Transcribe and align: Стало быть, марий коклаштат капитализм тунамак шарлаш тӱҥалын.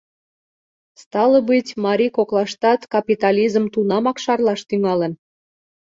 Стало 1.03 1.37
быть, 1.49 1.69
марий 1.85 2.11
коклаштат 2.17 2.81
капитализм 2.93 3.63
тунамак 3.73 4.17
шарлаш 4.23 4.61
тӱҥалын. 4.69 5.13